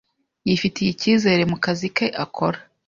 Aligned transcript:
yifitiye 0.47 0.89
ikizere 0.91 1.43
mu 1.51 1.57
kazi 1.63 1.87
ke 1.95 2.07
akora. 2.23 2.59